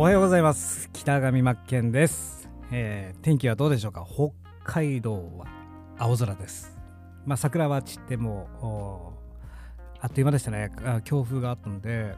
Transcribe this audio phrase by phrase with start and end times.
[0.00, 0.88] おはようございます。
[0.92, 4.06] 北上真剣です、えー、天気はどうでしょうか？
[4.08, 4.30] 北
[4.62, 5.48] 海道は
[5.98, 6.78] 青空です。
[7.26, 9.18] まあ桜は散っても
[10.00, 10.70] あっという間でしたね。
[11.02, 12.14] 強風があったので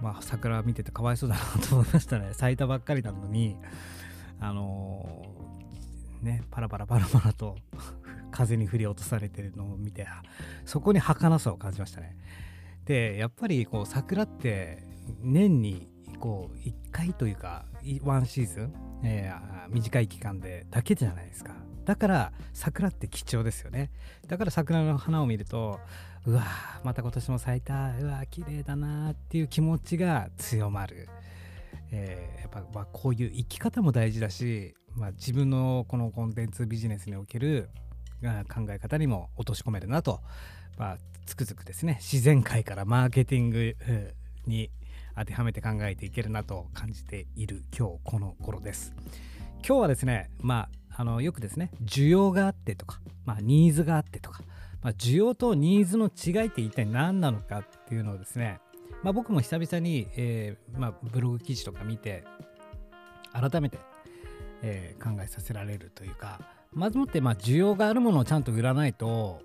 [0.00, 2.28] まあ桜見ててかわいそうだなと思いましたね。
[2.38, 3.56] 咲いたばっかりなのに
[4.38, 7.56] あのー、ねパラパラパラパラと
[8.30, 10.06] 風に振り落とされてるのを見て
[10.64, 12.16] そこに儚さを感じましたね。
[12.84, 14.84] でやっぱりこう桜って
[15.24, 17.64] 年にこう1回というか
[18.02, 18.74] ワンシーズン、
[19.04, 21.54] えー、短い期間でだけじゃないですか。
[21.84, 23.90] だから桜って貴重ですよね。
[24.26, 25.78] だから桜の花を見ると
[26.26, 26.42] うわ
[26.82, 27.92] また今年も咲いた。
[28.00, 31.08] うわ綺麗だなっていう気持ちが強まる、
[31.92, 37.68] えー、やっぱ、まあ、こういう生き方も大事だし、まあ、自分のこのコンテンツビジネスにおける
[38.22, 40.20] 考え方にも落とし込めるなと、
[40.78, 41.98] まあ、つくづくですね。
[42.00, 43.76] 自然界からマーケティング
[44.46, 44.70] に
[45.16, 48.92] 当てはめて考えていけるなと感じている今日この頃です。
[49.66, 54.42] 今日はですね、まあ、あのよくですね、需要があってとか、まあ、ニーズがあってとか、
[54.82, 58.58] まあ、需要とニーズの違いって一体何なのかっていうのをですね、
[59.02, 62.24] まあ、僕も久々に、えーまあ、ブログ記事とか見て、
[63.32, 63.78] 改めて、
[64.62, 66.40] えー、考えさせられるというか、
[66.72, 69.40] まずもって、まあ、需要があるものをちゃんと売らないと、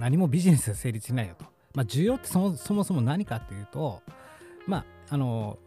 [0.00, 1.44] 何もビジネスが成立しないよと。
[1.74, 2.40] まあ、需要ってそ
[2.74, 4.02] もそも何かっていうと、
[4.66, 5.58] まああの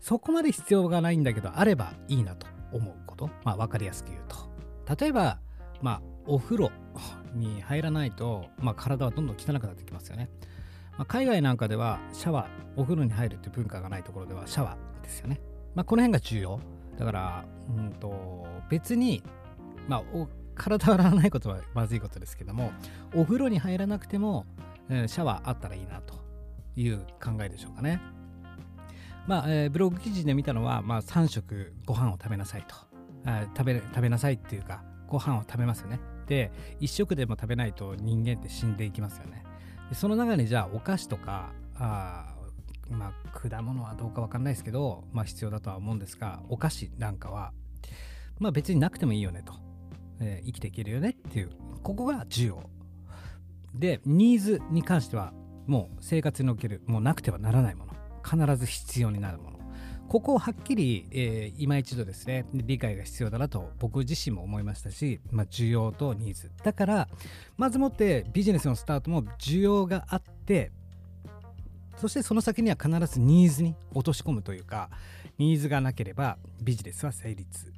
[0.00, 4.36] そこまで必要がないんだけどあればいいなと思うこと、まあ、分かりやすく言うと。
[4.96, 5.38] 例えば、
[5.82, 6.70] まあ、お風呂
[7.34, 10.30] に入らないと、まあ、体はどんどん汚くなってきますよね、
[10.92, 15.40] まあ、海外なんかではシャワーお風呂に入るっていう文化がないところではシャワーですよね、
[15.74, 16.60] まあ、この辺が重要。
[16.98, 17.44] だから、
[17.76, 19.22] うんと、別に、
[19.88, 20.02] まあ、
[20.54, 22.72] 体洗わないことはまずいことですけども
[23.14, 24.46] お風呂に入らなくても、
[24.88, 26.14] えー、シャワーあったらいいなと
[26.76, 28.00] いう考えでしょうかね。
[29.26, 32.74] まあえー、ブログ記事で見たのは、まあ、3食ご飯を食べなさいと。
[33.26, 36.00] あ食べ食べなさいっていうかご飯を食べますよね。
[36.26, 36.50] で
[36.80, 39.44] 1食でも食べないと人間って死んでいきますよね。
[39.88, 42.34] でその中にじゃあお菓子とかあ
[42.88, 47.52] まあ果物はどうか分かんないですけど、まあ、必要だとは思うんですがお菓子なんかは
[48.38, 49.54] まあ別になくてもいいよねと、
[50.20, 51.50] えー、生きていけるよねっていう。
[51.82, 52.62] ここが需要。
[53.74, 55.32] でニーズに関しては
[55.66, 57.85] もう生活におけるもうなくてはならないもの。
[58.28, 59.56] 必ず必要になるもの。
[60.08, 66.50] ここをはっきり、えー、今一度ですね理解が必要だなと僕自身も思いましたし、まあ、需要とニーズ。
[66.62, 67.08] だから
[67.56, 70.70] まずもってビジネスのスタートも需要があって
[71.96, 74.90] そしてその先には必ずニーズに落とし込むというか
[75.38, 77.72] ニーズがなければビジネスは成立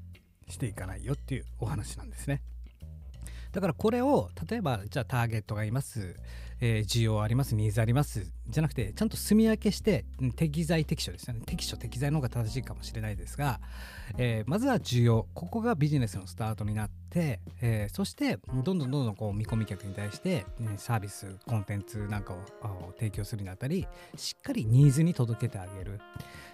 [0.48, 2.42] していかないよっていうお話なんですね。
[3.53, 6.16] だからこれを例えばじゃあターゲットがいます、
[6.60, 8.32] えー、需要ありますニーズあります。
[8.48, 11.42] じゃなくてちゃんと住み分けして適材適所ですよね。
[11.46, 13.60] 適所適材の方が正しいかもしれないですが、
[14.16, 15.26] えー、まずは需要。
[15.34, 23.86] ここがビジネスのスタートになって、えー、そしてどんどんどんどんこう見込み客に対して、ね、サービスコンテンツなんかを提供するにあたり
[24.16, 26.00] しっかりニーズに届けてあげる。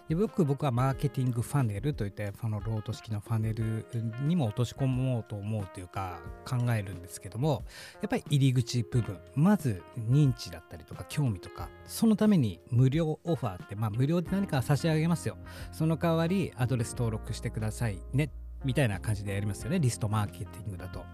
[0.08, 3.86] でよく僕はマーケティングファネルといってそのロート式のファネル
[4.26, 7.64] にも落とし込もうと思うというか考えるんですけども
[8.02, 9.18] やっぱり入り口部分。
[9.34, 15.36] まず認知だったりとか興味とかそのために無料オファーってまあ無料で何か差し上げますよ。
[15.72, 18.30] その代わりアドレス登録してくださいね
[18.64, 19.78] みたいな感じでやりますよね。
[19.78, 21.04] リストマーケティングだと。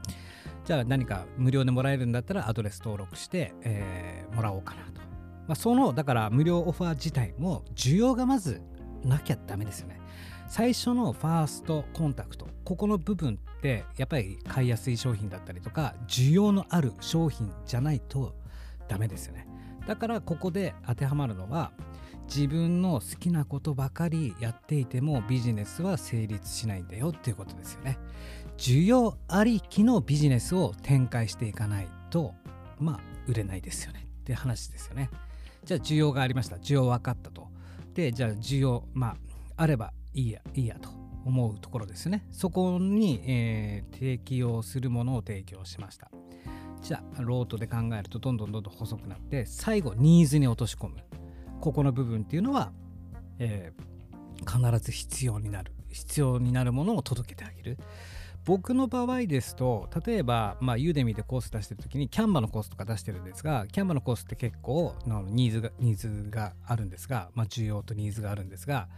[0.64, 5.00] じゃあ何か無料でもらえるんだったらアドレス登録して、えー、もらおうかなと。
[5.48, 8.62] まあ、そのだから無料オファー自体も需要がまず
[9.02, 10.00] なきゃダメですよね。
[10.48, 18.34] 最初のファーストコンタクトここの部分ってやっぱり買いやすい商品だったりとか需要のある商品じゃないと
[18.90, 19.46] ダメですよね。
[19.86, 21.70] だからここで当てはまるのは
[22.26, 27.98] 自分の好きなことばかりやっていてもビジネスは成立しないんだよっていうことですよね。
[28.58, 32.34] 需要ありきのビジネスを展開していかないと
[32.78, 34.08] まあ売れないですよね。
[34.20, 35.08] って話ですよね。
[35.64, 36.56] じゃあ需要がありました。
[36.56, 37.48] 需要分かったと。
[37.94, 39.16] でじゃあ需要まあ
[39.56, 40.90] あればいいやいいやと。
[41.22, 42.26] 思うところですね。
[42.30, 46.10] そこに、えー、提供するものを提供しました。
[46.82, 50.96] じゃあロートで考えるとどんどんどんどん細くなって最後ニーズに落とし込む
[51.60, 52.72] ここの部分っていうのは、
[53.38, 57.78] えー、必ず必要になる必要になるものを届けてあげる
[58.44, 68.88] 僕の場合ですと例えば、まあ、ユーデミでコース出してる時にキャンバのコースとか出してるんですがキャンバのコースって結構のニーズがニーズがあるんですが、まあ、需要とニーズがあるんですが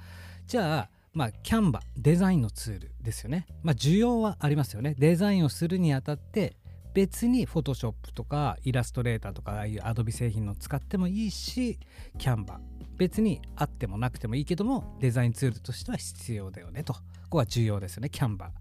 [0.46, 3.46] じゃあまあ、キャンバデザインのツールですよね。
[3.62, 4.94] まあ、需要はありますよね。
[4.99, 6.56] デザインをするにあたって
[6.94, 11.79] 別にフォトショップとかイラストレーターとかああいうアドビ製品の使ってもいいし
[12.19, 12.59] キャンバー。
[12.99, 16.93] 別にあってもなくてもいいけどもデザインツールとしては必要だよねと。
[16.93, 17.00] こ
[17.31, 18.53] こは重要ですよねキャンバ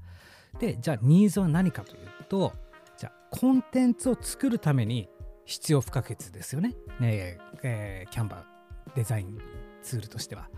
[0.56, 0.60] ー。
[0.60, 2.54] でじゃあニーズは何かというと
[2.98, 5.10] じゃあコンテンツを作るために
[5.46, 6.76] 必要不可欠ですよね。
[7.00, 9.38] ねえー、キャンバーデザイン
[9.84, 10.50] ツールとしては。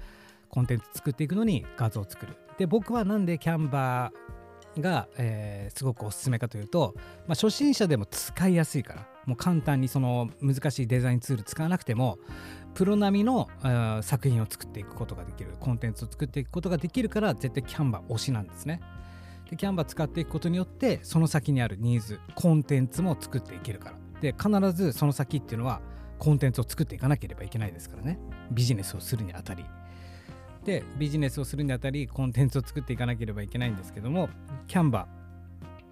[0.50, 2.38] コンテンツ作っていくのに画像を作る。
[2.60, 4.43] で僕はなんでキャンバー
[4.80, 6.94] が、えー、すごくおすすめかというと、
[7.28, 12.18] まあ、初心者でも使いやすいからもう簡単にその難しいデザインツール使わなくても
[12.74, 13.50] プロ並みの
[14.02, 18.82] 作品を作っていくことができるコンテンツを作っていくことができるから絶対キャンバー推しなんですね。
[19.50, 23.98] でキャンバー使っていくことによってその先にあるニーズコンテンツも作っていけるから。
[24.22, 25.82] で必ずその先っていうのは
[26.18, 28.20] コンテンツを作っていかなければいけないですからね。
[28.52, 29.66] ビジネスをするにあたり。
[30.66, 34.30] でビジネスをするにあたりコンテンツを作っていかなければいけないんですけども
[34.68, 35.24] キャンバー。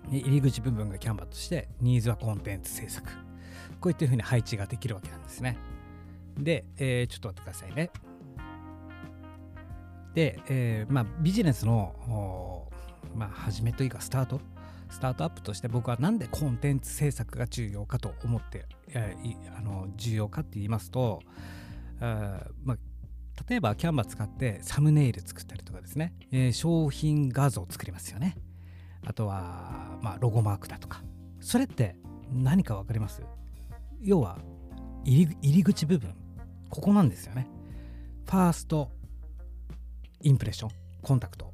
[0.09, 3.07] 入り口部分がキャンバーとしてニーズはコンテンツ制作。
[3.79, 5.57] こういったふうに配置ができるわけなんですね。
[6.38, 7.91] で、えー、ちょっと待ってくださいね。
[10.13, 12.68] で、えー、まあビジネスの
[13.15, 14.41] まあ始めというかスタート。
[14.89, 21.21] スタートアップとして僕は何でコンテンツ制作が重要かと思って、えー、あの重要かって言いますと
[22.01, 22.77] あまあ
[23.49, 28.38] 例えばキャンバー使ってサムネイル作ったりとかですね、えー、商品画像を作りますよね。
[29.05, 31.01] あとは、まあ、ロゴマークだとか。
[31.39, 31.95] それって
[32.31, 33.23] 何か分かります？
[34.01, 34.38] 要は
[35.03, 36.15] 入り入り口部分。
[36.69, 37.47] ここなんですよね。
[38.25, 38.89] ファースト
[40.21, 40.71] インプレッション
[41.01, 41.51] コンタクト。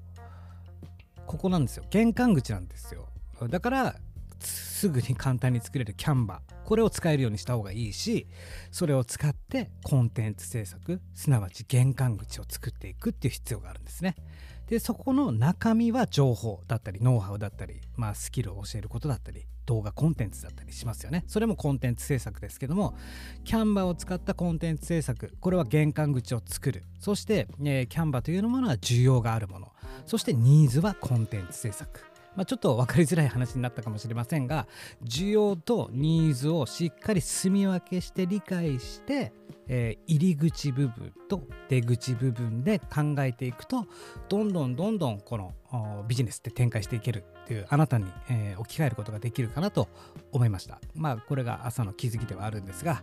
[1.25, 1.85] ここなんですよ。
[1.89, 3.07] 玄関口なんですよ。
[3.49, 3.95] だから
[4.39, 6.57] すぐに簡単に作れるキャンバー。
[6.67, 8.27] これを使えるようにした方がいいし
[8.71, 14.15] それを使ってコンテンツ制作すなわち玄関口を作っていくっていう必要があるんですね。
[14.67, 21.23] でそこの中身は情報だったりノウハウだったり、まあ、スキルを教えることだったり動画コンテンツだったりしますよね。
[21.27, 22.93] それもコンテンツ制作ですけども
[23.45, 26.83] キャンバーを使ったコンテンツ制作これは玄関口を作る。
[26.99, 29.71] そして、えー、キャンバーというものは需要があるもの。
[30.05, 32.16] そしてニーズはコンテンツ制作。
[32.37, 34.67] まあ、ちょっと分かりづらい話になったかもしれませんが
[35.03, 39.33] 需要とニーズをしっかり住み分けして理解して、
[39.67, 43.87] えー、入り口部分と出口部分で考えていくと
[44.29, 49.89] どんどんどんどんこのビジネスって展開していけるっていうあなたに、えー、置き換えることができるかなと
[50.31, 50.79] 思いました。
[50.93, 53.01] まあこれが朝の気づきではあるんですが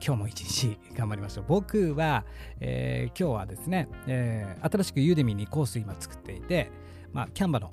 [0.00, 1.44] 今日も一日頑張りましょう。
[1.48, 2.24] 僕は、
[2.60, 6.70] えー、今日はですね、えー、新しくユーデミーにコース今作っていて
[7.12, 7.72] まあ、キャンバの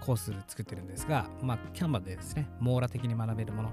[0.00, 3.72] コース作ってるんですが、まあ、キャンバでですね、網羅的に学べるもの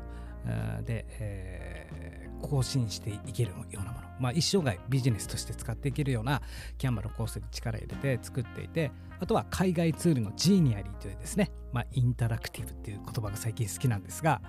[0.84, 6.42] で、えー、更新していけるようなもの、まあ、一生涯ビジネスとして使っていけるような
[6.78, 14.42] キャンバのコースに力入れて作っていて、あとは海外ツールのジーニアリーというですね、まあ、インタラクティブっていう言葉が最近好きなんですが、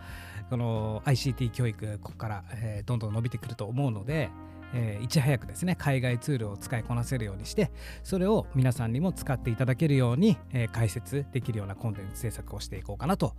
[0.49, 4.31] この ICT 教育、ここから、えー、どんどん伸びてくると思うので、
[4.75, 7.71] えー、いち早くですね海外ツールを使いこなせるようにして
[8.03, 13.35] それを皆さんにも使っていただけるように、えー、解説できるようなコンテンツ制作をしていこうかなと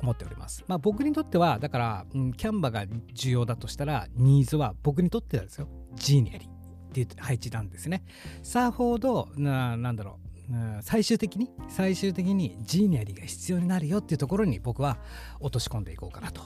[0.00, 0.62] 思っております。
[0.68, 2.84] まあ、僕にとってはだから、うん、キャンバが
[3.14, 6.52] 重要だとしたらニーズは僕にとってはですよジーニアリーっ
[6.92, 8.04] ていう配置なんですね。
[8.42, 10.26] さほどななんだろう
[10.82, 14.98] 最終的に最終的にジーニアリーが必要になるよっていうところに僕は
[15.40, 16.42] 落とし込んでいこうかなと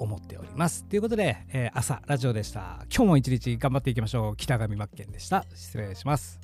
[0.00, 0.84] 思っております。
[0.84, 2.84] ということで、えー、朝ラジオでした。
[2.94, 4.36] 今日も一日頑張っていきましょう。
[4.36, 5.44] 北上真剣でした。
[5.54, 6.40] 失礼します。